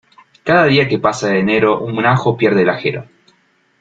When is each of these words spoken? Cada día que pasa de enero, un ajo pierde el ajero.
Cada 0.43 0.65
día 0.65 0.87
que 0.89 0.97
pasa 0.97 1.27
de 1.27 1.37
enero, 1.41 1.77
un 1.79 2.03
ajo 2.07 2.35
pierde 2.35 2.63
el 2.63 2.69
ajero. 2.71 3.05